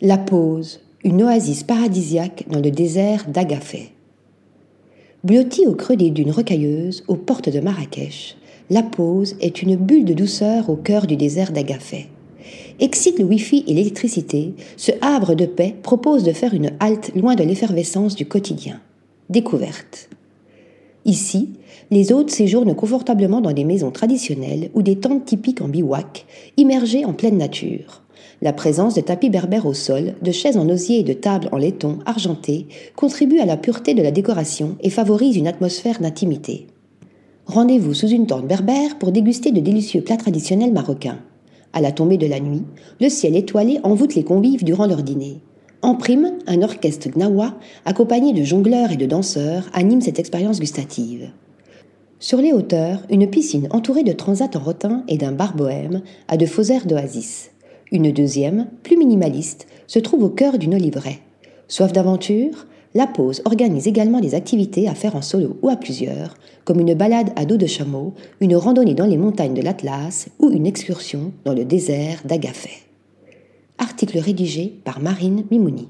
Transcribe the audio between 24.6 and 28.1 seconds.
ou des tentes typiques en bivouac, immergées en pleine nature.